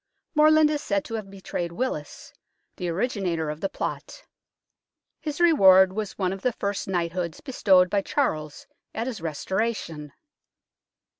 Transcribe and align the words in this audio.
Morland 0.33 0.71
is 0.71 0.81
said 0.81 1.05
to 1.05 1.13
have 1.13 1.29
betrayed 1.29 1.71
Willis, 1.71 2.33
the 2.75 2.89
originator 2.89 3.51
of 3.51 3.61
the 3.61 3.69
plot. 3.69 4.23
His 5.19 5.39
reward 5.39 5.93
was 5.93 6.17
one 6.17 6.33
of 6.33 6.41
the 6.41 6.53
first 6.53 6.87
knight 6.87 7.11
A 7.13 7.17
LOST 7.17 7.35
INVENTION 7.41 7.43
207 7.43 7.43
hoods 7.43 7.45
bestowed 7.45 7.89
by 7.91 8.01
Charles 8.01 8.67
at 8.95 9.05
his 9.05 9.21
Restoration. 9.21 10.11